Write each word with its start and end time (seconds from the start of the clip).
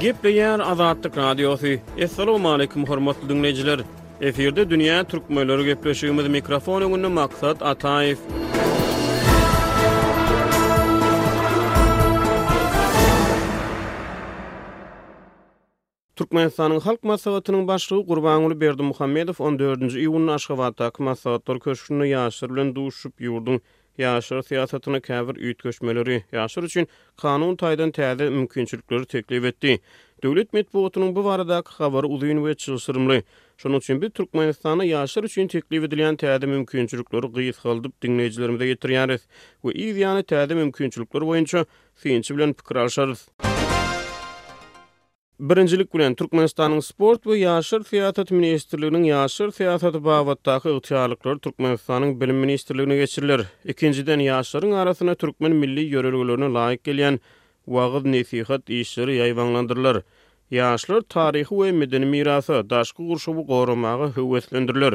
Gepleyen 0.00 0.58
Azadlık 0.58 1.16
Radyosu. 1.16 1.66
Assalamu 2.04 2.50
aleykum 2.52 2.86
hormatly 2.86 3.28
dinleyijiler. 3.28 3.80
Eferde 4.20 4.62
dünýä 4.70 4.98
türkmenleri 5.12 5.62
gepleşýümiz 5.70 6.28
mikrofon 6.34 6.82
öňünde 6.86 7.08
maksat 7.18 7.58
Ataýew. 7.70 8.18
Türkmenistanyň 16.18 16.80
halk 16.86 17.02
maslahatynyň 17.04 17.66
başlygy 17.68 18.06
Gurbanuly 18.10 18.60
Berdi 18.60 18.82
Muhammedow 18.82 19.44
14-nji 19.44 19.98
iýunyň 20.06 20.32
Aşgabatdaky 20.38 21.02
maslahatlar 21.08 21.60
köşkünde 21.66 22.04
ýaşyr 22.14 22.54
bilen 22.54 22.74
duşup 22.74 23.20
ýurdun. 23.20 23.60
yaşar 23.98 24.42
siyasatına 24.42 24.98
kəvir 24.98 25.36
ütgöşmeleri 25.50 26.24
yaşar 26.32 26.62
üçün 26.68 26.88
kanun 27.16 27.56
taydan 27.56 27.90
təzi 27.90 28.28
mümkünçülükleri 28.30 29.06
teklif 29.06 29.44
etdi. 29.44 29.78
Dövlet 30.22 30.52
metbuotunun 30.52 31.16
bu 31.16 31.24
varada 31.24 31.58
xavar 31.66 32.04
uzun 32.04 32.44
ve 32.46 32.54
çılsırımlı. 32.54 33.22
Şonu 33.56 33.76
üçün 33.76 34.02
bir 34.02 34.10
Türkmenistan'a 34.10 34.84
yaşar 34.84 35.24
üçün 35.24 35.48
teklif 35.48 35.84
edilen 35.84 36.16
təzi 36.16 36.46
mümkünçülükleri 36.46 37.32
qiyiz 37.32 37.56
xaldıb 37.58 37.92
dinleyicilerimizə 38.02 39.18
bu 39.62 39.68
Ve 39.68 39.74
iziyanı 39.74 40.22
təzi 40.22 40.54
mümkünçülükleri 40.54 41.26
boyunca 41.26 41.64
siyinçi 41.96 42.36
bilen 42.36 42.52
pikir 42.52 42.76
Birincilik 45.40 45.94
bilen 45.94 46.14
Türkmenistan'ın 46.14 46.80
sport 46.80 47.26
ve 47.26 47.38
yaşır 47.38 47.82
fiyatat 47.82 48.30
ministerliğinin 48.30 49.04
yaşır 49.04 49.50
fiyatat 49.50 49.94
bağvattaki 49.94 50.70
ihtiyarlıklar 50.70 51.36
Türkmenistan'ın 51.38 52.20
bilim 52.20 52.36
ministerliğine 52.36 52.96
geçirilir. 52.96 53.46
İkinciden 53.64 54.18
yaşırın 54.18 54.70
arasına 54.72 55.14
Türkmen 55.14 55.52
milli 55.52 55.80
yörülgülerine 55.80 56.52
layık 56.52 56.84
gelen 56.84 57.20
vağıd 57.68 58.04
nesihat 58.04 58.70
işleri 58.70 59.16
yayvanlandırılır. 59.16 60.02
Yaşlar 60.50 61.00
tarihi 61.00 61.60
ve 61.62 61.72
medeni 61.72 62.06
mirası 62.06 62.70
daşkı 62.70 62.96
kurşubu 63.06 63.46
korumağı 63.46 64.12
hüvveslendirilir. 64.16 64.94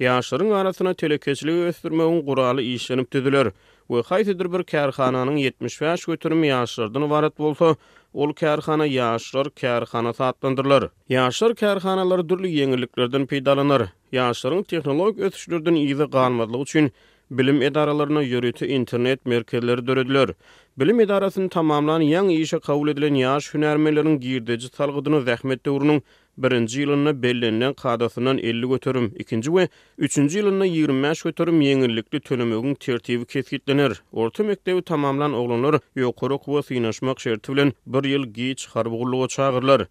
Yaşların 0.00 0.50
arasına 0.50 0.94
telekeçliği 0.94 1.64
östürmeğun 1.64 2.22
kuralı 2.26 2.62
işlenip 2.62 3.10
tüdülür. 3.10 3.52
Ve 3.90 4.02
haysidir 4.06 4.52
bir 4.52 4.62
kerhananın 4.62 5.36
75 5.36 6.04
götürüm 6.04 6.44
yaşlardan 6.44 7.10
varat 7.10 7.38
bolsa, 7.38 7.76
ol 8.20 8.32
kärxana 8.38 8.86
yaşlar 8.86 9.46
kärxana 9.60 10.12
tatlandırlar. 10.12 10.88
Yaşlar 11.14 11.50
kärxanalar 11.62 12.28
dürlü 12.32 12.48
yeniliklerden 12.56 13.26
peýdalanar. 13.32 13.88
Yaşlaryň 14.20 14.64
tehnologik 14.74 15.20
ötüşlerden 15.30 15.74
iýe 15.84 16.10
galmadlygy 16.18 16.62
üçin 16.68 16.92
Bilim 17.38 17.62
idaralarını 17.62 18.22
yörütü 18.24 18.66
internet 18.66 19.26
merkezleri 19.26 19.86
dörediler. 19.86 20.30
Bilim 20.78 21.00
idarasının 21.00 21.48
tamamlan, 21.48 22.00
yang 22.00 22.30
ýyşy 22.32 22.60
kabul 22.66 22.88
edilen 22.92 23.14
ýaş 23.22 23.44
hünärmenlerin 23.54 24.18
giýdiriji 24.24 24.68
talgydyny 24.76 25.18
wäkmetde 25.28 25.70
urunyň 25.74 26.00
1-nji 26.46 26.76
ýylyny 26.84 27.14
bellendilen 27.22 27.74
hädisiniň 27.84 28.40
50 28.52 28.68
götürüm, 28.74 29.06
ikinci 29.24 29.50
nji 29.50 29.56
we 29.56 29.64
3-nji 30.08 30.38
ýylynyň 30.44 30.76
20-nji 30.76 31.24
götürüm 31.30 31.60
ýeňillikli 31.68 32.20
tönemegin 32.30 32.74
tertibi 32.86 33.24
kesgitlener. 33.24 33.92
Orta 34.12 34.44
mekdebi 34.52 34.82
tamamlan 34.92 35.32
oglanlar 35.42 35.80
ýokuryk 35.96 36.44
we 36.54 36.62
fiňeşmek 36.70 37.16
şertliň 37.28 37.72
1 37.98 38.10
ýyl 38.12 38.26
giç 38.40 38.68
garbagyllyga 38.76 39.28
çağyrlar. 39.36 39.88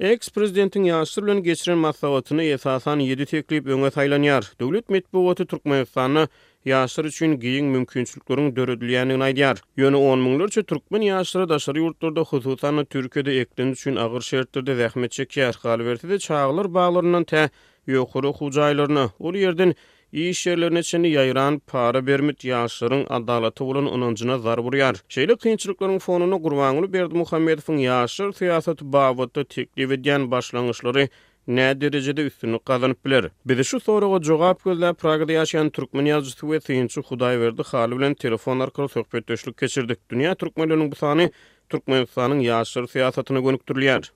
Ex-prezidentin 0.00 0.84
ýaşyrlan 0.84 1.42
geçiren 1.42 1.78
maslahatyny 1.78 2.52
esasan 2.54 2.98
7 3.02 3.24
teklip 3.26 3.66
öňe 3.66 3.88
taýlanýar. 3.90 4.44
Döwlet 4.62 4.88
medpowaty 4.94 5.42
Türkmenistany 5.50 6.22
ýaşyr 6.70 7.06
üçin 7.10 7.34
giň 7.42 7.64
mümkinçiliklerin 7.76 8.52
döredilýänini 8.54 9.18
aýdýar. 9.28 9.58
Ýöne 9.82 9.96
10 9.96 10.18
müňlerçe 10.26 10.62
türkmen 10.62 11.00
ýaşyry 11.08 11.48
daşary 11.50 11.82
ýurtlarda 11.82 12.20
hususan 12.30 12.78
Türkiýede 12.94 13.34
eklen 13.42 13.74
üçin 13.74 13.96
agyr 14.04 14.20
şertlerde 14.30 14.78
rahmet 14.84 15.12
çekýär. 15.18 15.58
Galiberti 15.66 16.08
de 16.08 16.18
çağlar 16.18 16.66
baglarynyň 16.74 17.24
tä 17.34 17.42
ýokury 17.88 18.30
hujaýlaryny 18.42 19.08
ol 19.18 19.34
ýerden 19.42 19.74
işlerini 20.12 20.84
çeni 20.84 21.08
yayran 21.10 21.58
para 21.58 22.06
bermit 22.06 22.44
yaşırın 22.44 23.06
adalatı 23.10 23.64
bulun 23.64 23.86
onuncuna 23.86 24.38
zar 24.38 24.58
vuryar. 24.58 24.96
Şeyli 25.08 25.36
kıyınçılıkların 25.36 25.98
fonunu 25.98 26.42
kurvanını 26.42 26.92
berdi 26.92 27.14
Muhammedov'un 27.14 27.76
yaşır 27.76 28.32
siyaset 28.32 28.82
bavutu 28.82 29.44
teklif 29.44 29.90
edyen 29.92 30.30
başlangıçları 30.30 31.08
Nä 31.48 31.80
derejede 31.80 32.26
üstünü 32.26 32.58
qazanıp 32.58 33.04
biler. 33.04 33.24
Bizi 33.46 33.64
şu 33.64 33.80
soruga 33.80 34.24
jogap 34.24 34.60
gözlä 34.60 34.94
Pragda 34.94 35.32
ýaşaýan 35.32 35.70
türkmen 35.70 36.04
ýazgysy 36.06 36.40
we 36.44 36.56
täýinçi 36.60 37.00
Hudaý 37.00 37.40
berdi. 37.40 37.62
Halı 37.62 37.96
bilen 37.98 38.14
telefon 38.14 38.60
arkaly 38.60 38.88
söhbetdeşlik 38.88 39.56
geçirdik. 39.60 39.98
Dünya 40.10 40.32
türkmenläriniň 40.34 40.90
bu 40.90 40.96
sany 40.96 41.30
türkmen 41.68 42.02
ýazgysynyň 42.02 42.38
ýaşyr 42.48 42.84
syýasatyna 42.92 43.38
gönükdirilýär. 43.44 44.10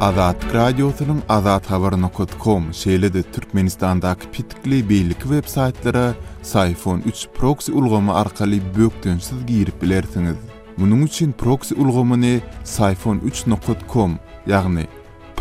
Azad 0.00 0.36
Radiosunun 0.54 1.22
azadhabar.com 1.28 2.64
şeýlede 2.82 3.20
pitikli 4.32 4.78
beýlik 4.90 5.20
web 5.34 5.44
saýtlara 5.56 6.12
Syfon 6.42 7.02
3 7.06 7.28
proxy 7.34 7.72
ulgamy 7.72 8.10
arkaly 8.12 8.60
bökdensiz 8.78 9.46
giyirip 9.46 9.82
bilersiňiz. 9.82 10.36
Munun 10.78 11.02
üçin 11.02 11.32
proxy 11.32 11.74
ulgamyny 11.74 12.40
syfon3.com, 12.64 14.16
ýagny 14.48 14.86
p 15.36 15.40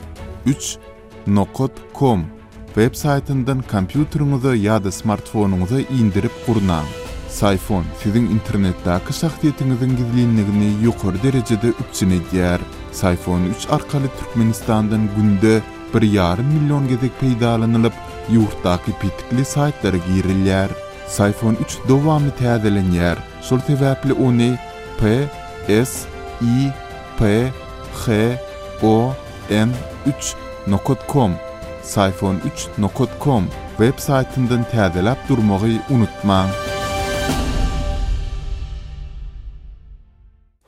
3.com 0.46 2.26
web 2.74 2.94
saýtyndan 3.04 3.62
kompýuteriňizi 3.72 4.56
ýa-da 4.66 4.90
smartfonuňyzy 5.00 5.84
indirip 6.00 6.32
gurnaň. 6.46 6.97
Sayfon 7.30 7.84
sizin 8.02 8.22
internetda 8.26 8.92
akı 8.94 9.12
şahtiyetinizin 9.12 9.96
gizliyinliğini 9.96 10.82
yukur 10.82 11.14
derecede 11.22 11.66
üpçün 11.68 12.10
ediyer. 12.10 12.58
Sayfon 12.92 13.44
3 13.44 13.56
arkalı 13.70 14.02
Türkmenistan'dan 14.20 15.00
günde 15.16 15.60
bir 15.94 16.12
yarı 16.12 16.42
milyon 16.42 16.88
gezek 16.88 17.20
peydalanılıp 17.20 17.92
yurttaki 18.32 18.92
pitikli 19.00 19.44
saytları 19.44 19.96
giyirilyer. 19.96 20.68
Sayfon 21.08 21.54
3 21.54 21.58
dowamly 21.88 22.30
täzelenýär. 22.42 23.16
Sol 23.42 23.58
tevapli 23.58 24.12
o 24.12 24.28
P, 25.00 25.28
S, 25.84 25.92
I, 26.42 26.68
P, 27.18 27.48
H, 28.06 28.12
O, 28.82 29.12
N, 29.50 29.68
3, 30.18 30.34
nokot 30.66 30.98
Sayfon 31.82 32.34
3, 32.34 32.68
Web 33.78 33.98
saýtyndan 33.98 34.70
tazelap 34.70 35.28
durmagy 35.28 35.76
unutmaň. 35.90 36.67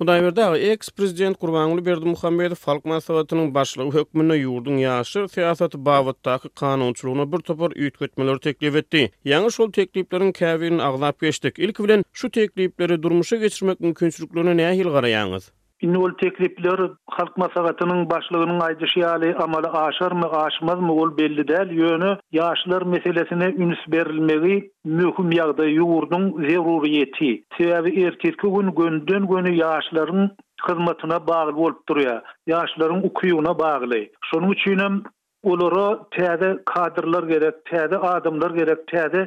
Hudaýberdi 0.01 0.41
aga 0.43 0.59
eks 0.73 0.89
prezident 0.99 1.37
Gurbanuly 1.41 1.83
Berdi 1.89 2.09
Muhammedow 2.11 2.61
halk 2.69 2.87
maslahatynyň 2.93 3.51
başlygy 3.57 3.91
hökmüne 3.97 4.39
ýurdun 4.45 4.79
ýaşyr 4.85 5.27
siýasaty 5.35 5.81
bawatdaky 5.91 6.53
kanunçylygyna 6.63 7.27
bir 7.35 7.45
topar 7.51 7.77
üýtgetmeler 7.83 8.41
teklip 8.49 8.81
etdi. 8.83 9.03
Ýaňy 9.33 9.53
şol 9.59 9.69
tekliplerin 9.83 10.33
käwirini 10.43 10.83
aglap 10.89 11.21
geçdik. 11.29 11.61
Ilk 11.69 11.83
bilen 11.89 12.07
şu 12.23 12.31
teklipleri 12.41 12.99
durmuşa 13.03 13.43
geçirmek 13.45 13.81
mümkinçiliklerini 13.89 14.61
näme 14.63 14.73
hil 14.81 14.95
garaýaňyz? 14.97 15.53
Ine 15.83 15.97
ol 15.99 16.11
teklipler 16.21 16.79
halk 17.11 17.37
masagatının 17.37 18.11
başlığının 18.11 18.61
aydışı 18.61 19.01
yali 19.01 19.35
amalı 19.35 19.67
aşar 19.69 20.13
mı 20.13 20.27
aşmaz 20.31 20.79
mı 20.81 20.93
ol 20.93 21.17
belli 21.19 21.49
del 21.49 21.71
yönü 21.71 22.19
yaşlar 22.33 22.83
meselesine 22.83 23.45
ünis 23.45 23.79
berilmeli 23.89 24.71
mühüm 24.85 25.33
yaqda 25.33 25.65
yuğurdun 25.65 26.49
zeruriyeti. 26.49 27.45
Sebebi 27.59 28.03
ertirki 28.05 28.33
gün 28.49 28.71
gündün 28.77 29.27
günü 29.27 29.55
yaşların 29.57 30.31
hizmetine 30.69 31.27
bağlı 31.27 31.57
olup 31.57 31.89
duruyor. 31.89 32.21
Yaşların 32.47 33.05
ukuyuna 33.07 33.59
bağlı. 33.59 33.95
Şunun 34.31 34.53
için 34.53 35.03
olara 35.43 35.87
tədə 36.17 36.51
kadrlar 36.67 37.23
gerek, 37.23 37.55
tədə 37.73 37.99
adımlar 38.09 38.51
gerek, 38.51 38.81
tədə 38.93 39.27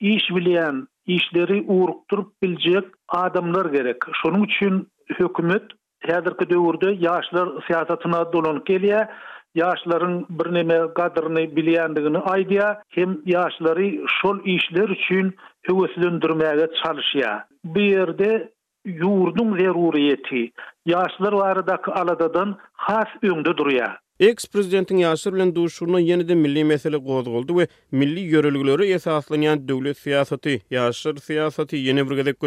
iş 0.00 0.24
bilen, 0.36 0.86
işleri 1.06 1.64
uğurup 1.68 2.10
durup 2.10 2.42
bilecek 2.42 2.84
adımlar 3.08 3.64
gerek. 3.72 3.96
Şunun 4.12 4.46
häzirki 6.12 6.46
döwürde 6.50 6.88
ýaşlar 7.04 7.52
syýasatyna 7.68 8.18
dolan 8.32 8.58
gelýär. 8.70 9.08
Ýaşlaryň 9.60 10.14
bir 10.38 10.48
näme 10.56 10.76
gadryny 10.98 11.44
bilýändigini 11.58 12.22
aýdýa, 12.32 12.70
hem 12.96 13.12
ýaşlary 13.32 13.86
şol 14.20 14.40
işler 14.56 14.90
üçin 14.96 15.30
höwüslendirmäge 15.68 16.66
çalyşýar. 16.80 17.44
Bu 17.64 17.84
ýerde 17.86 18.30
ýurdun 18.98 19.54
zerurýeti, 19.60 20.42
ýaşlar 20.94 21.38
barada 21.44 21.78
aladadan 22.02 22.56
has 22.90 23.10
öňde 23.22 23.52
durýar. 23.62 23.94
Eks 24.20 24.46
prezidentin 24.46 24.96
Yasir 24.98 25.32
bilen 25.34 25.54
duşuna 25.54 26.00
yeni 26.00 26.28
de 26.28 26.34
milli 26.34 26.64
mesele 26.64 26.96
gozguldu 26.96 27.58
ve 27.58 27.66
milli 27.92 28.20
yörülgülörü 28.20 28.84
esaslanyan 28.84 29.68
döwlet 29.68 29.98
siyasati, 29.98 30.62
Yasir 30.70 31.16
siyasati 31.16 31.76
yeni 31.76 32.10
bir 32.10 32.16
gedek 32.16 32.42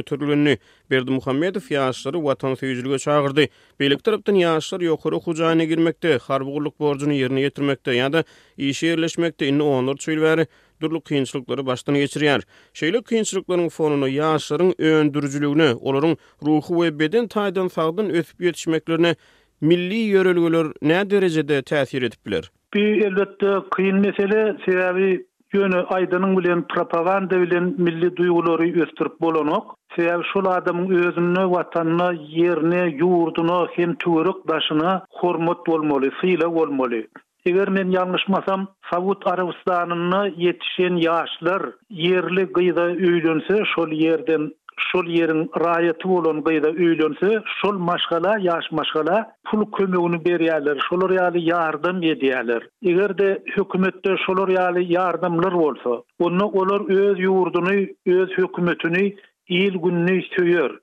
Berdi 0.91 1.11
Muhammedow 1.11 1.75
Yasir'i 1.75 2.23
vatan 2.23 2.55
seyircilge 2.55 2.97
çağırdı. 2.99 3.45
Beýlik 3.79 4.03
taraftan 4.03 4.35
Yasir 4.35 4.79
yokuru 4.81 5.19
hucayına 5.19 5.63
girmekte, 5.63 6.17
harbuğuluk 6.21 6.79
borcunu 6.79 7.13
ýerine 7.13 7.39
ýetirmekde 7.47 7.93
ya 7.95 8.13
da 8.13 8.23
işe 8.57 8.87
yerleşmekte 8.87 9.47
inni 9.47 9.63
onur 9.63 9.97
çylwary 9.97 10.45
durluk 10.81 11.05
kynçylyklary 11.05 11.65
baştan 11.65 11.95
geçiriyar. 11.95 12.41
Şeýle 12.73 13.01
kynçylyklaryň 13.03 13.69
fonunu 13.69 14.07
Yasir'in 14.09 14.73
öndürücülüğünü, 14.77 15.73
olaryň 15.81 16.17
ruhu 16.45 16.83
ve 16.83 16.99
beden 16.99 17.27
taydan 17.27 17.67
sağdan 17.67 18.09
ötüp 18.15 18.41
yetişmeklerine 18.41 19.15
milli 19.61 19.95
yörülgüler 19.95 20.67
nä 20.81 21.09
derejede 21.09 21.61
täsir 21.61 22.01
edip 22.03 22.25
biler? 22.25 22.49
Bi 22.75 22.81
elbetde 23.03 23.53
kyn 23.75 23.95
mesele 23.95 24.57
sebebi 24.65 25.25
Yönü 25.53 25.81
aydının 25.89 26.37
bilen 26.37 26.67
propaganda 26.67 27.41
bilen 27.41 27.75
milli 27.77 28.15
duyguları 28.17 28.81
östürüp 28.83 29.21
bolanok. 29.21 29.75
Sebebi 29.95 30.23
şul 30.33 30.45
adamın 30.45 30.89
özünü, 30.95 31.51
vatanını, 31.51 32.19
yerini, 32.27 32.95
yurdunu, 32.95 33.67
hem 33.75 33.95
tüvürük 33.95 34.47
daşını 34.47 35.01
hormat 35.09 35.69
olmalı, 35.69 36.09
sıyla 36.21 36.47
olmalı. 36.47 37.03
Eger 37.45 37.69
men 37.69 37.91
yanlışmasam, 37.91 38.67
Savut 38.91 39.27
Arabistanına 39.27 40.27
yetişen 40.27 40.95
yaşlar 40.95 41.61
yerli 41.89 42.47
gyda 42.55 42.91
üylönse, 42.91 43.63
şol 43.75 43.91
yerden 43.91 44.51
şol 44.79 45.05
yerin 45.05 45.51
rayeti 45.59 46.07
olan 46.07 46.43
gayda 46.43 46.67
öylense 46.69 47.41
şol 47.61 47.77
maşgala 47.79 48.33
ýaş 48.47 48.63
maşgala 48.79 49.17
pul 49.49 49.63
kömegini 49.77 50.17
berýärler 50.27 50.77
şol 50.89 51.01
ýaly 51.17 51.39
yardım 51.47 52.01
edýärler 52.11 52.61
Egerde 52.91 53.29
hökümetde 53.55 54.13
şol 54.25 54.37
ýaly 54.57 54.83
yardımlar 54.93 55.53
bolsa 55.59 55.95
onu 56.19 56.45
olar 56.61 56.81
öz 56.97 57.17
ýurduny 57.27 57.79
öz 58.17 58.29
hökümetini 58.37 59.05
ýyl 59.49 59.75
günni 59.87 60.17
söýer 60.35 60.71
ýöne 60.71 60.79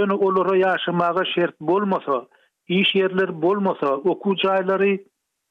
yani 0.00 0.12
olara 0.12 0.56
ýaşamagy 0.62 1.30
şert 1.34 1.60
bolmasa 1.60 2.26
iş 2.68 2.94
yerler 2.94 3.36
bolmasa 3.42 3.86
okuw 4.14 4.32
jaýlary 4.48 4.92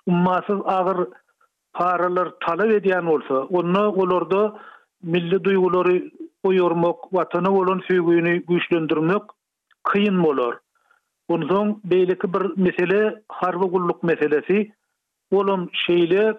ummasyz 0.08 0.60
agyr 0.80 1.06
paralar 1.74 2.28
talap 2.48 2.72
edýän 2.80 3.06
bolsa 3.14 3.36
onu 3.62 3.88
olarda 4.06 4.44
milli 5.04 5.36
duýgulary 5.50 6.04
uyurmak, 6.46 7.14
vatana 7.14 7.52
olan 7.52 7.82
sügüyünü 7.88 8.34
güçlendirmek 8.46 9.22
kıyın 9.84 10.16
molar. 10.16 10.56
Onzong 11.28 11.78
beyleki 11.84 12.34
bir 12.34 12.44
mesele, 12.64 13.22
harvi 13.30 13.66
gulluk 13.66 14.04
meselesi. 14.04 14.72
olum 15.32 15.70
şeyle, 15.74 16.34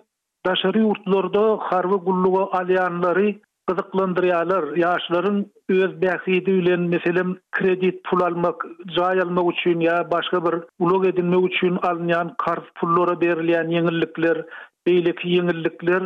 daşarı 0.46 0.78
yurtlarda 0.78 1.58
harvi 1.60 1.94
gulluğa 1.94 2.52
alayanları 2.60 3.34
kızıklandırıyalar. 3.66 4.76
Yaşların 4.76 5.46
öz 5.68 6.00
behidi 6.02 6.50
ile 6.50 6.76
meselem 6.76 7.36
kredit 7.52 8.04
pul 8.04 8.20
almak, 8.20 8.64
cay 8.98 9.20
almak 9.20 9.44
uçun 9.46 9.80
ya 9.80 10.08
başka 10.12 10.44
bir 10.44 10.54
ulog 10.78 11.06
edinmek 11.06 11.40
uçun 11.44 11.76
alnayan 11.82 12.34
karz 12.38 12.64
pullara 12.74 13.20
berilyan 13.20 13.68
yenilikler, 13.68 14.44
beyleki 14.86 15.28
yenilikler, 15.28 16.02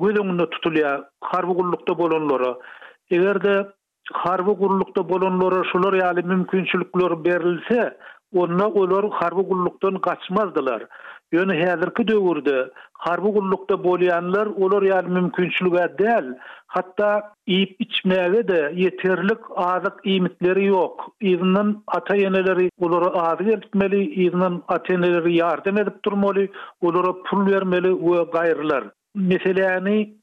gülü 0.00 0.22
gülü 0.22 0.46
gülü 0.62 0.82
gülü 1.70 2.28
gülü 2.28 2.54
Eger 3.10 3.42
de 3.42 3.66
harbi 4.12 4.50
gurulukda 4.52 5.08
bolanlara 5.08 5.62
şular 5.72 5.92
yali 5.92 6.22
mümkinçilikler 6.22 7.24
berilse, 7.24 7.96
onda 8.34 8.68
olar 8.68 9.10
harbi 9.10 9.42
gurulukdan 9.42 9.94
gaçmazdylar. 10.00 10.86
Yönü 11.32 11.54
häzirki 11.60 12.08
döwürde 12.08 12.70
harbi 12.92 13.28
gurulukda 13.28 13.74
bolýanlar 13.74 14.46
olar 14.64 14.82
yali 14.82 15.08
mümkinçilik 15.08 15.74
edel, 15.74 16.38
hatta 16.66 17.32
iyip 17.46 17.76
içmeye 17.78 18.48
de 18.48 18.72
yeterlik 18.76 19.38
azık 19.56 19.94
imitleri 20.04 20.64
yok. 20.66 21.12
İzinin 21.20 21.82
ata 21.86 22.16
yeneleri 22.16 22.70
olara 22.80 23.50
etmeli, 23.52 24.10
izinin 24.24 24.62
ata 24.68 24.94
yardım 25.30 25.78
edip 25.78 26.04
durmaly, 26.04 26.48
olara 26.80 27.12
pul 27.24 27.46
vermeli 27.50 27.98
we 28.00 28.22
gayrılar. 28.32 28.84
Meseleyeni 29.14 30.19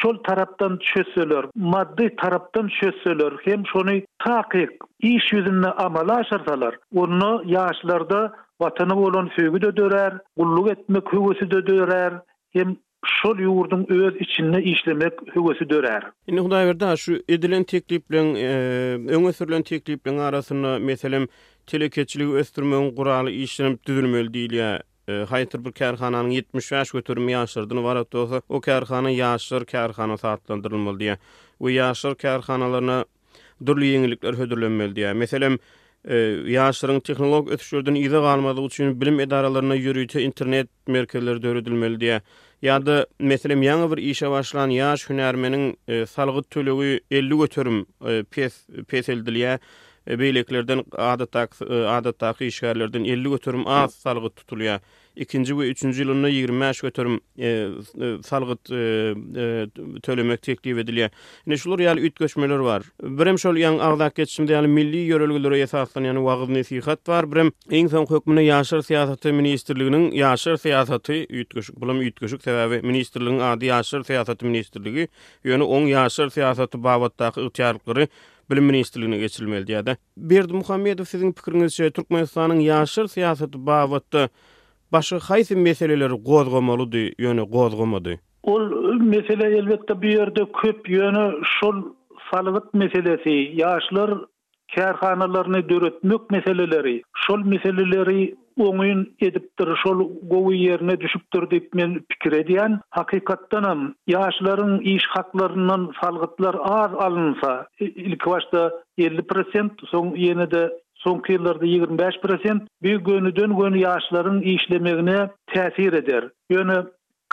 şol 0.00 0.16
tarapdan 0.18 0.80
düşesölör, 0.80 1.44
maddi 1.54 2.16
tarapdan 2.16 2.68
düşesölör, 2.68 3.32
hem 3.44 3.62
şonu 3.72 3.90
taqiq 4.18 4.70
iş 5.00 5.32
yüzünde 5.32 5.72
amala 5.72 6.14
aşarsalar, 6.14 6.76
onu 6.94 7.42
yaşlarda 7.46 8.32
vatanı 8.60 8.96
bolan 8.96 9.30
sögü 9.36 9.62
de 9.62 9.76
dörer, 9.76 10.12
qulluq 10.36 10.70
etmek 10.72 11.02
hüquqi 11.12 11.50
de 11.50 11.66
dörer, 11.66 12.12
hem 12.52 12.76
şol 13.22 13.38
yurdun 13.38 13.86
öz 13.88 14.14
içinde 14.20 14.62
işlemek 14.62 15.12
hüquqi 15.34 15.70
dörer. 15.70 16.02
Indi 16.26 16.54
yani, 16.54 16.98
şu 16.98 17.16
edilen 17.28 17.64
teklip 17.64 18.10
bilen, 18.10 18.34
e, 18.34 18.48
öňe 19.14 19.32
sürlen 19.32 19.62
teklip 19.62 20.06
bilen 20.06 20.18
arasyny 20.18 20.78
meselem 20.78 21.26
Telekeçiliği 21.66 22.28
östürmeň 22.28 22.94
guraly 22.94 23.42
işlenip 23.42 23.86
düzülmeli 23.86 24.28
diýilýär. 24.28 24.82
e, 25.08 25.24
haýtyr 25.28 25.64
bir 25.64 25.72
kärhananyň 25.76 26.32
75 26.46 26.92
götürmä 26.96 27.32
ýaşyrdyny 27.32 27.82
var 27.84 28.00
etdi. 28.00 28.40
O 28.48 28.60
kärhana 28.60 29.10
ýaşyr 29.12 29.64
kärhana 29.64 30.16
saatlandyrylmaly 30.18 31.16
Bu 31.60 31.70
ýaşyr 31.70 32.14
kärhanalaryna 32.16 33.04
durly 33.66 33.92
ýeňlikler 33.94 34.34
hödürlenmeli 34.34 34.94
diýär. 34.96 35.14
Meselem 35.14 35.58
e, 36.08 36.14
ýaşyryň 36.56 37.02
technologik 37.06 37.52
ötüşürdün 37.56 37.94
ýyzy 38.00 38.20
galmady 38.24 38.64
üçin 38.66 38.94
bilim 39.00 39.20
edaralaryna 39.20 39.76
ýürüýte 39.76 40.20
internet 40.24 40.68
merkezleri 40.86 41.40
döredilmeli 41.42 41.96
diýär. 42.02 42.20
Ýa-da 42.62 43.06
meselem 43.18 43.62
ýaňy 43.62 43.90
bir 43.92 44.02
işe 44.10 44.30
başlan 44.30 44.70
ýaş 44.70 45.06
hünärmeniň 45.10 45.68
salgı 45.86 46.02
e, 46.02 46.06
salgy 46.06 46.42
tölegi 46.50 47.00
50 47.10 47.38
götürüm 47.38 47.86
e, 48.06 48.22
pes 48.22 48.64
E, 50.06 50.16
beýleklerden 50.18 50.84
adat 50.98 51.36
e, 51.62 51.74
adat 51.88 52.40
işgärlerden 52.40 53.04
50 53.04 53.30
götürüm 53.30 53.66
az 53.66 53.94
salgy 53.94 54.26
tutulýar. 54.36 54.80
2-nji 55.22 55.54
we 55.54 55.68
3-nji 55.70 56.02
ýylyna 56.04 56.28
20 56.28 56.72
götürüm 56.84 57.20
e, 57.38 57.48
salgy 58.26 58.52
tölemek 60.06 60.42
teklip 60.42 60.78
edilýär. 60.82 61.10
Näme 61.46 61.56
şular 61.62 61.78
ýaly 61.84 62.02
ýetgeşmeler 62.08 62.64
bar. 62.66 62.82
Birem 63.02 63.38
şol 63.38 63.56
ýaň 63.62 63.78
agda 63.88 64.10
geçişimde 64.16 64.56
ýaly 64.58 64.68
milli 64.74 65.04
ýörelgilere 65.06 65.62
ýetäklen, 65.62 66.10
ýa-ni 66.10 66.22
wagyz 66.26 66.74
var. 66.88 66.98
bar. 67.08 67.30
Birem 67.32 67.50
iň 67.80 67.88
soň 67.94 68.10
hökmüne 68.10 68.42
ýaşyr 68.50 68.84
siýasat 68.90 69.30
ministrliginiň 69.38 70.10
ýaşyr 70.20 70.58
siýasaty 70.64 71.22
ýetgeş. 71.30 71.72
Bulam 71.80 72.02
ýetgeşik 72.04 72.42
täwäbi 72.44 72.82
ministrliginiň 72.82 73.40
adi 73.54 73.72
ýaşyr 73.72 74.02
siýasat 74.10 74.44
ministrligi 74.44 75.08
ýöne 75.46 75.62
on 75.64 75.86
ýaşyr 75.94 76.34
siýasaty 76.36 76.82
babatdaky 76.84 77.46
ýetgeşlikleri 77.48 78.08
bilim 78.50 78.64
ministrligine 78.66 79.18
geçirilmeli 79.18 79.66
diýdi. 79.66 79.94
Berdi 80.32 80.52
Muhammedow 80.52 81.04
siziň 81.10 81.32
pikiriňizçe 81.38 81.90
Türkmenistanyň 81.90 82.60
ýaşyl 82.68 83.08
syýasaty 83.14 83.58
bagatda 83.70 84.28
başga 84.92 85.18
haýsy 85.28 85.56
meseleler 85.56 86.10
gozgamaly 86.30 86.86
diýeni 86.96 87.44
gozgamady? 87.56 88.18
Ol 88.42 88.68
mesele 89.12 89.48
elbetde 89.58 90.00
bu 90.02 90.12
ýerde 90.14 90.46
köp 90.62 90.88
yönü 90.88 91.26
şol 91.56 91.82
salyk 92.30 92.74
meselesi, 92.74 93.34
ýaşlar 93.58 94.18
kärhanalaryny 94.74 95.68
döretmek 95.68 96.30
meseleleri, 96.30 97.02
şol 97.26 97.38
meseleleri 97.54 98.34
oňyn 98.62 99.00
edipdir, 99.26 99.70
şol 99.82 100.00
gowy 100.30 100.56
ýerine 100.64 100.94
düşüpdir 101.00 101.46
diýip 101.52 101.74
men 101.80 101.94
pikir 102.12 102.32
edýän. 102.42 102.76
Hakykatdan 102.98 103.66
hem 103.68 103.80
ýaşlaryň 104.14 104.76
iş 104.94 105.04
haklarynyň 105.16 105.88
salgytlar 106.00 106.56
az 106.72 106.94
alınsa, 107.06 107.66
ilk 107.80 108.26
başda 108.26 108.70
50%, 108.98 109.86
soň 109.94 110.16
ýene 110.16 110.50
de 110.50 110.68
Son 111.04 111.18
kıyılarda 111.20 111.66
25% 111.66 112.60
bir 112.82 112.96
gönüden 113.06 113.56
gönü 113.56 113.78
yaşların 113.78 114.40
işlemegine 114.42 115.30
tesir 115.46 115.92
eder. 115.92 116.28
Yönü 116.50 116.76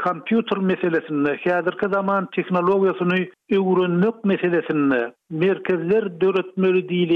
kompüter 0.04 0.58
meselesinde, 0.60 1.38
hazırkı 1.44 1.90
zaman 1.94 2.28
teknolojisini 2.36 3.30
öğrenmek 3.52 4.26
meselesini, 4.26 5.12
merkezler 5.30 6.22
dörütmeli 6.22 6.90
değil 6.90 7.14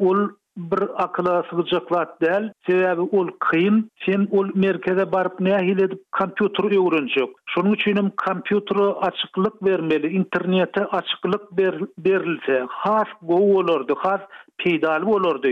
ol 0.00 0.28
bir 0.56 1.02
akla 1.04 1.42
sığacaklar 1.50 2.08
del 2.20 2.52
sebebi 2.66 3.00
ol 3.00 3.28
kıyın 3.38 3.90
sen 4.06 4.28
ol 4.30 4.48
merkeze 4.54 5.12
barıp 5.12 5.40
ne 5.40 5.50
hiledip 5.56 5.92
edip 5.92 6.02
kompüter 6.12 6.64
öğrenecek 6.96 7.28
üçin 7.50 7.72
üçünüm 7.72 8.12
kompüteri 8.26 8.94
açıklık 9.00 9.62
vermeli 9.66 10.08
internete 10.08 10.84
açıklık 10.84 11.52
ber 11.58 11.74
berilse 11.98 12.66
has 12.68 13.08
go 13.22 13.34
olurdu 13.34 13.94
has 13.98 14.20
peydal 14.58 15.02
olurdu 15.02 15.48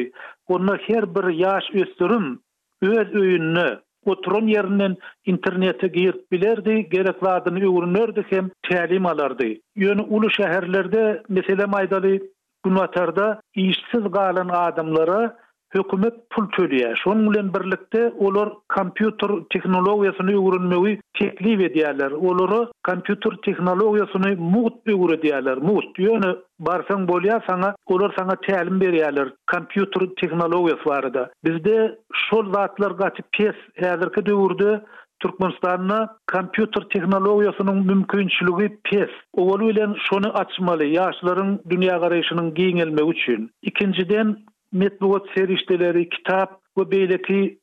onlar 0.49 0.79
her 0.87 1.15
bir 1.15 1.29
yaş 1.35 1.65
östürüm 1.75 2.41
öz 2.83 3.15
öyünü 3.15 3.81
oturun 4.07 4.47
yerinden 4.47 4.97
internete 5.27 5.87
girip 5.89 6.33
bilirdi, 6.33 6.89
gerekli 6.91 7.29
adını 7.29 7.59
öğrenirdi 7.59 8.27
hem 8.31 8.51
təlim 8.67 9.09
alardı. 9.11 9.47
Yönü 9.77 10.03
ulu 10.03 10.31
şehirlerde 10.31 11.23
mesele 11.29 11.65
maydalı 11.67 12.19
Bunu 12.65 12.81
atarda 12.83 13.41
işsiz 13.55 14.11
galan 14.11 14.49
adamlara 14.49 15.37
hükümet 15.75 16.15
pul 16.31 16.47
tölüye. 16.51 16.95
Şonun 16.97 17.27
ulen 17.27 17.55
birlikte 17.55 18.13
olor 18.19 18.53
kompüter 18.69 19.29
teknologiyasını 19.51 20.37
uğrunmevi 20.39 21.01
tekli 21.19 21.59
ve 21.59 21.75
diyalar. 21.75 22.11
Oloru 22.11 22.71
kompüter 22.87 23.33
teknologiyasını 23.45 24.37
muht 24.39 24.89
uğru 24.95 25.23
diyalar. 25.23 25.57
Muht 25.57 25.99
diyalar. 25.99 26.15
Yani 26.27 26.37
barsan 26.59 27.09
bolya 27.09 27.41
sana, 27.49 27.75
olor 27.87 28.13
sana 28.19 28.35
tealim 28.47 28.81
beriyalar. 28.81 29.29
Kompüter 29.53 30.09
teknologiyas 30.21 30.87
var. 30.87 31.13
Bizde 31.45 31.99
şol 32.15 32.55
vatlar 32.55 32.91
gati 32.91 33.23
pes, 33.37 33.55
hazir 33.83 34.09
kati 34.11 34.35
Türkmenistan'a 35.25 36.01
kompüter 36.33 36.83
tehnologiýasynyň 36.95 37.79
mümkünçülüğü 37.91 38.69
pes. 38.87 39.13
Ovalu 39.33 39.69
bilen 39.69 39.95
şonu 40.11 40.39
açmalı 40.39 40.85
yaşların 40.87 41.61
dünya 41.71 42.01
arayışının 42.01 42.55
giyinilme 42.55 43.03
üçin. 43.13 43.51
Ikinciden, 43.63 44.37
metbuat 44.73 45.23
serişteleri, 45.37 46.09
kitap 46.09 46.51
ve 46.79 46.91
beyleki 46.91 47.59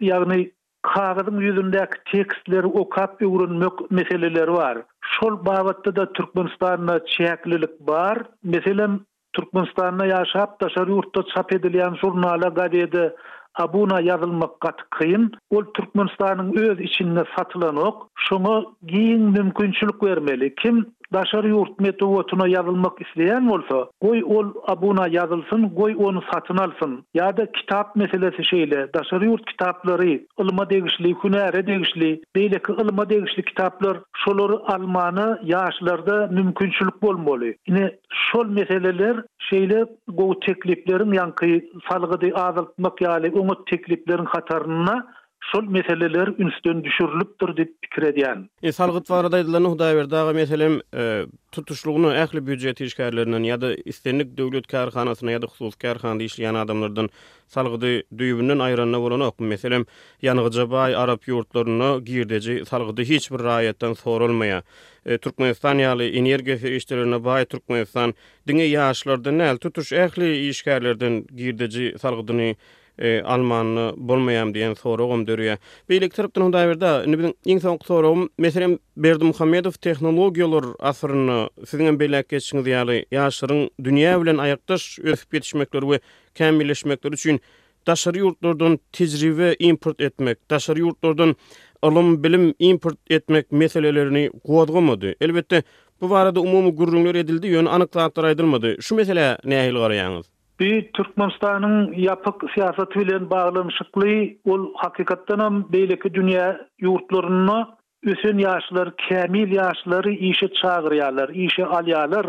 yani 0.00 0.50
kağıdın 0.82 1.40
yüzündeki 1.40 1.96
tekstleri 2.12 2.66
okap 2.66 3.22
öğrenmek 3.22 3.90
meseleleri 3.90 4.52
var. 4.52 4.78
Şol 5.00 5.46
bağıtta 5.46 5.96
da 5.96 6.12
Türkmenistan'a 6.12 6.96
çäklilik 6.96 7.74
bar. 7.80 8.18
Meselen 8.44 9.00
Türkmenistan'a 9.32 10.06
ýaşap, 10.08 10.58
taşarı 10.60 10.90
yurtta 10.90 11.22
çap 11.34 11.52
edilen 11.52 11.94
jurnala 12.02 12.48
gadede 12.48 13.14
abuna 13.56 14.00
yazılmak 14.00 14.60
kat 14.60 14.76
kıyın. 14.90 15.32
Ol 15.50 15.64
Türkmenistan'ın 15.74 16.56
öz 16.56 16.80
içinde 16.80 17.24
satılan 17.38 17.76
ok. 17.76 18.06
Şunu 18.28 18.74
giyin 18.88 19.22
mümkünçülük 19.22 20.02
vermeli. 20.02 20.54
Kim 20.54 20.86
Daşarı 21.12 21.48
yurt 21.48 21.80
metovatuna 21.80 22.48
yazılmak 22.48 23.02
isteyen 23.02 23.46
olsa 23.46 23.90
goy 24.02 24.22
ol 24.26 24.44
abuna 24.68 25.08
yazılsın 25.10 25.70
goy 25.76 25.94
onu 25.98 26.20
satın 26.32 26.56
alsın 26.56 27.04
ya 27.14 27.36
da 27.36 27.52
kitap 27.52 27.96
meselesi 27.96 28.44
şeyle 28.44 28.92
daşarı 28.94 29.24
yurt 29.24 29.44
kitapları 29.44 30.20
ılma 30.40 30.70
degişli 30.70 31.14
hünere 31.24 31.66
degişli 31.66 32.20
deyle 32.36 32.58
ki 32.58 32.72
ılma 32.72 33.10
degişli 33.10 33.44
kitaplar 33.44 33.96
şoları 34.16 34.56
almanı 34.72 35.40
yaşlarda 35.44 36.26
mümkünçülük 36.26 37.04
olmalı 37.04 37.52
yine 37.68 37.94
şol 38.12 38.46
meseleler 38.46 39.16
şeyle 39.38 39.84
go 40.08 40.40
tekliplerin 40.40 41.12
yankı 41.12 41.46
salgıdı 41.90 42.34
azaltmak 42.34 43.00
yali 43.00 43.30
onu 43.38 43.64
tekliplerin 43.64 44.24
hatarına 44.24 45.15
sol 45.52 45.62
meseleler 45.64 46.28
üstün 46.48 46.84
düşürülüpdir 46.84 47.56
dip 47.56 47.76
pikir 47.82 48.02
edýän. 48.06 48.46
E 48.62 48.72
salgyt 48.72 49.10
barada 49.10 49.38
Hudaý 49.40 49.96
berdi 49.96 50.16
aga 50.16 50.32
meselem 50.36 50.78
e, 50.96 51.22
tutuşlugyny 51.52 52.14
ähli 52.22 52.42
büdjet 52.46 52.80
işgärlerinden 52.86 53.42
ýa-da 53.50 53.70
istenlik 53.92 54.36
döwlet 54.38 54.66
karhanasyna 54.66 55.30
ýa-da 55.36 55.46
husus 55.52 55.74
karhanada 55.76 56.22
işleýän 56.28 56.58
adamlardan 56.62 57.08
salgydy 57.56 57.92
düýbünden 58.22 58.60
aýranyna 58.66 58.98
bolan 59.04 59.20
ok 59.28 59.40
meselem 59.52 59.86
ýanygyja 60.22 60.66
bay 60.74 60.96
arap 61.04 61.28
ýurtlaryna 61.32 61.90
girdeji 62.10 62.58
salgydy 62.72 63.04
hiç 63.12 63.30
bir 63.30 63.38
raýatdan 63.50 63.94
sorulmaýa. 64.02 64.62
E, 65.06 65.18
Türkmenistan 65.18 65.78
ýaly 65.86 66.10
energiýa 66.22 66.74
işlerine 66.82 67.22
bay 67.24 67.44
Türkmenistan 67.44 68.14
diňe 68.48 68.66
ýaşlardan 68.74 69.38
näl 69.44 69.56
tutuş 69.66 69.92
ähli 69.92 70.34
işgärlerden 70.50 71.22
girdeji 71.42 71.94
salgydyny 71.98 72.54
e, 72.98 73.20
almanny 73.24 73.92
bolmayam 73.96 74.52
diýen 74.54 74.74
soragym 74.78 75.24
dürýä. 75.28 75.56
Beýlik 75.90 76.14
tarapdan 76.16 76.46
hunda 76.48 76.62
berde, 76.68 76.90
indi 77.06 77.18
biziň 77.20 77.34
iň 77.54 77.62
soňky 77.64 77.88
soragym 77.88 78.26
meselem 78.40 78.76
Berdi 78.96 79.28
Muhammedow 79.30 79.74
tehnologiýalar 79.86 80.66
asyryny 80.90 81.38
siziň 81.68 81.86
hem 81.90 81.98
beýlik 82.00 82.28
geçişiňiz 82.32 82.66
ýaly 82.72 82.96
ýaşyryň 83.18 83.60
dünýä 83.86 84.16
bilen 84.22 84.40
aýakdaş 84.46 84.82
ösüp 85.14 85.36
ýetişmekleri 85.38 85.86
we 85.92 85.98
kämilleşmekleri 86.34 87.14
üçin 87.18 87.40
daşary 87.86 88.18
ýurtlardan 88.24 88.78
tejribe 88.92 89.54
import 89.58 90.00
etmek, 90.00 90.40
daşary 90.50 90.80
ýurtlardan 90.80 91.34
alym 91.82 92.16
bilim 92.24 92.54
import 92.58 92.98
etmek 93.10 93.52
meselelerini 93.52 94.30
gowadgamady. 94.44 95.12
Elbetde 95.20 95.62
Bu 96.00 96.16
arada 96.16 96.40
umumy 96.40 96.70
gurrunlar 96.76 97.14
edildi, 97.16 97.46
ýöne 97.46 97.68
anyklar 97.72 98.12
taýdylmady. 98.12 98.76
Şu 98.84 98.94
mesele 99.00 99.38
näýe 99.48 99.70
garaýanyz? 99.72 100.24
Bu 100.60 100.64
Türkmenistan'ın 100.94 101.92
yapık 101.92 102.50
siyasatı 102.54 103.00
ile 103.00 103.30
bağlanışıklı 103.30 104.08
ol 104.44 104.72
hakikatten 104.74 105.38
hem 105.38 105.64
beyleki 105.72 106.14
dünya 106.14 106.60
yurtlarını 106.80 107.66
üsün 108.02 108.38
yaşları, 108.38 108.94
kemil 109.08 109.52
yaşları 109.52 110.10
işe 110.10 110.46
çağırıyorlar, 110.62 111.28
işe 111.28 111.66
alıyorlar. 111.66 112.26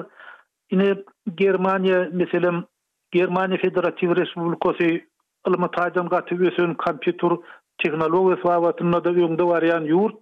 Yine 0.72 0.96
Germanya 1.38 2.10
mesela 2.12 2.63
Germanya 3.12 3.57
Federatif 3.57 4.10
Respublikası 4.10 5.01
ılımı 5.48 5.72
taydan 5.72 6.10
katı 6.10 6.36
üsün 6.36 6.74
kompüter 6.74 7.31
teknoloji 7.84 8.43
da 8.43 9.10
önde 9.10 9.43
varayan 9.43 9.84
yurt. 9.84 10.15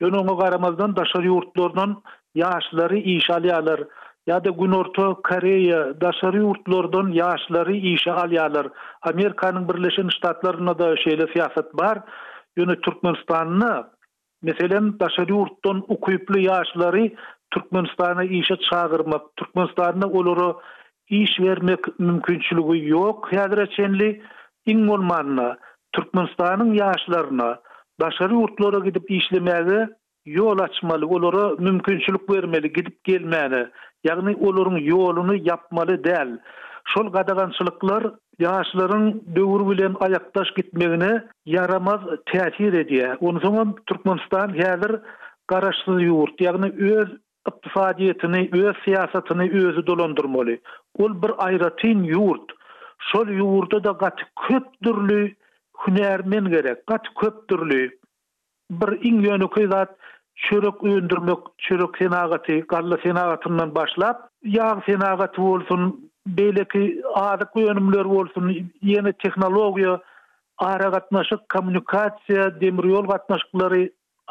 Yönü 0.00 0.16
onu 0.16 0.38
karamazdan 0.38 0.96
daşarı 0.96 1.26
yurtlarının 1.26 2.02
yaşları 2.34 2.96
işe 2.96 3.32
aliyalar. 3.34 3.80
ya 4.26 4.42
da 4.44 4.50
gün 4.50 4.72
orta 4.72 5.14
Koreya 5.14 6.00
daşarı 6.00 6.36
yurtlardan 6.36 7.08
yaşları 7.12 7.72
işe 7.72 8.12
alyalar. 8.12 8.68
Amerika'nın 9.02 9.68
Birleşen 9.68 10.08
Ştatlarına 10.08 10.78
da 10.78 10.96
şeyle 10.96 11.26
siyaset 11.32 11.74
bar. 11.74 11.98
Yönü 12.56 12.80
Türkmenistan'ına 12.80 13.90
meselen 14.42 15.00
daşarı 15.00 15.32
yurttan 15.32 15.84
okuyuplu 15.92 16.40
yaşları 16.40 17.10
Türkmenistan'a 17.50 18.24
işe 18.24 18.54
çağırmak, 18.70 19.22
Türkmenistan'a 19.36 20.06
olara 20.08 20.56
iş 21.10 21.40
vermek 21.40 22.00
mümkünçülüğü 22.00 22.88
yok. 22.90 23.28
Yadra 23.32 23.66
çenli 23.66 24.22
İngolman'la 24.66 25.58
Türkmenistan'ın 25.92 26.74
yaşlarına 26.74 27.60
daşarı 28.00 28.34
yurtlara 28.34 28.78
gidip 28.84 29.10
işlemeli, 29.10 29.88
yol 30.26 30.58
açmalı, 30.58 31.06
olara 31.06 31.48
mümkünçülük 31.58 32.30
vermeli, 32.30 32.72
gidip 32.72 33.04
gelmeli. 33.04 33.68
Yani 34.04 34.36
olurun 34.40 34.76
yolunu 34.76 35.34
yapmalı 35.42 36.04
del. 36.04 36.38
Şol 36.84 37.12
gadagançılıklar 37.12 38.06
yaşların 38.38 39.22
dövür 39.36 39.70
bilen 39.70 39.96
ayaktaş 40.00 40.50
gitmeğine 40.56 41.24
yaramaz 41.46 42.00
tesir 42.26 42.72
ediyor. 42.72 43.16
Onun 43.20 43.40
zaman 43.40 43.74
Türkmenistan 43.86 44.54
yerler 44.54 45.00
karışsız 45.46 46.02
yurt. 46.02 46.40
Yani 46.40 46.72
öz 46.94 47.08
iktisadiyetini, 47.48 48.48
öz 48.52 48.76
siyasatını 48.84 49.42
özü 49.52 49.86
dolandırmalı. 49.86 50.58
Ol 50.98 51.22
bir 51.22 51.30
ayratin 51.38 52.02
yurt. 52.02 52.42
Şol 52.98 53.28
yoğurda 53.28 53.84
da 53.84 53.90
gat 53.90 54.18
köp 54.48 54.66
hünermen 55.88 56.44
gerek. 56.44 56.86
Gat 56.86 57.06
köp 57.20 57.50
Bir 58.70 59.02
in 59.04 59.20
yönü 59.22 59.48
kıyzat, 59.50 59.96
Çörek 60.34 60.84
öyündürmek, 60.84 61.38
çörek 61.58 61.96
senagaty, 61.98 62.58
galla 62.68 62.96
senagatından 63.02 63.74
başlap, 63.74 64.28
yağ 64.44 64.82
senagaty 64.86 65.40
bolsun, 65.42 66.10
belek, 66.26 66.72
adak 67.14 67.56
önümleri 67.56 68.04
bolsun, 68.08 68.48
yeni 68.82 69.10
tehnologiýa, 69.12 70.00
ara 70.58 70.88
gatnaşyk, 70.88 71.40
kommunikasiýa, 71.54 72.46
demir 72.60 72.88
ýol 72.92 73.06
gatnaşyklary, 73.12 73.84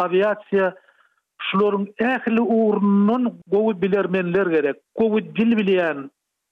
awiatiasiýa 0.03 0.71
şularyň 1.49 1.83
ähli 2.11 2.41
urunlaryň 2.55 3.23
goýulbiler 3.53 3.91
bilermenler 4.11 4.47
gerek. 4.55 4.75
dil 5.37 5.51
bilýän 5.61 5.97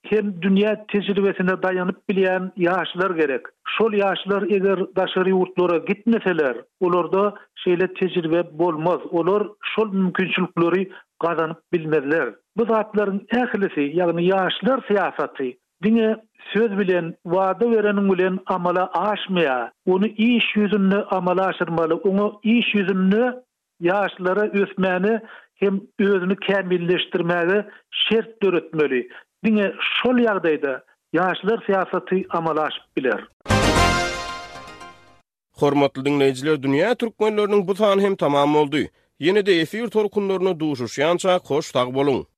hem 0.10 0.42
dünya 0.42 0.86
tecrübesine 0.92 1.64
dayanıp 1.64 2.10
bilen 2.10 2.52
yaşlar 2.58 3.10
gerek. 3.16 3.42
Şol 3.78 3.94
yaşlar 3.94 4.42
eger 4.44 4.80
daşarı 4.96 5.30
yurtlara 5.30 5.78
gitmeseler, 5.78 6.56
olur 6.80 7.12
da 7.14 7.34
şeyle 7.56 7.94
tecrübe 7.94 8.60
bolmaz. 8.60 9.00
Olur 9.12 9.50
şol 9.76 9.94
mümkünçülükleri 9.94 10.92
kazanıp 11.20 11.58
bilmezler. 11.74 12.36
Bu 12.58 12.66
zatların 12.66 13.28
ehlisi, 13.34 13.98
yani 13.98 14.26
yaşlar 14.26 14.84
siyasatı, 14.88 15.44
dine 15.84 16.16
söz 16.54 16.80
bilen, 16.80 17.16
vaada 17.26 17.72
verenin 17.72 18.12
bilen 18.14 18.40
amala 18.46 18.92
aşmaya, 18.94 19.72
onu 19.88 20.08
iş 20.08 20.56
yüzünü 20.56 21.04
amala 21.04 21.46
aşırmalı, 21.46 21.96
onu 21.96 22.40
iş 22.44 22.76
yüzünü 22.76 23.44
yaşlara 23.80 24.48
ösmeni 24.48 25.20
hem 25.56 25.82
özünü 26.00 26.36
kemilleştirmeli, 26.36 27.66
şert 27.92 28.44
dörütmeli. 28.44 29.10
Dine 29.46 29.72
şol 30.04 30.18
yagdaýda 30.24 30.72
ýaşlar 31.16 31.62
syýasaty 31.68 32.18
amalaşyp 32.40 32.84
biler. 33.00 33.22
Hormatly 35.60 36.02
dinleýijiler, 36.08 36.58
dünýä 36.66 36.92
türkmenläriniň 37.04 37.62
bu 37.70 37.76
sany 37.80 38.02
hem 38.04 38.16
tamam 38.16 38.54
boldy. 38.58 38.84
Ýene-de 39.24 39.56
efir 39.62 39.88
torkunlaryna 39.96 40.58
duşuşýança 40.60 41.40
hoş 41.54 41.72
tag 41.80 41.96
boluň. 42.02 42.29